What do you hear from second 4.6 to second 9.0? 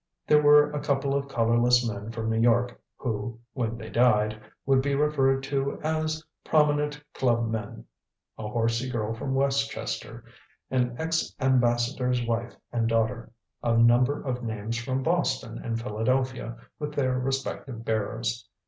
would be referred to as "prominent club men," a horsy